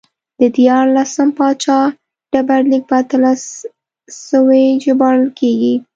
د 0.39 0.41
دیارلسم 0.57 1.29
پاچا 1.37 1.79
ډبرلیک 2.33 2.83
په 2.89 2.95
اتلس 3.01 3.43
سوی 4.27 4.65
ژباړل 4.83 5.27
کېږي 5.39 5.75